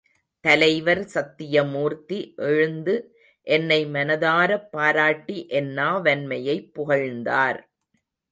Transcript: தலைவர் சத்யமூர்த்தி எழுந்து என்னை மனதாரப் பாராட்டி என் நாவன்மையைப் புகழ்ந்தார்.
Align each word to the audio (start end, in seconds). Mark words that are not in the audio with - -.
தலைவர் 0.43 1.01
சத்யமூர்த்தி 1.05 2.33
எழுந்து 2.35 2.95
என்னை 3.47 3.85
மனதாரப் 3.85 4.69
பாராட்டி 4.71 5.47
என் 5.49 5.71
நாவன்மையைப் 5.77 6.73
புகழ்ந்தார். 6.73 7.59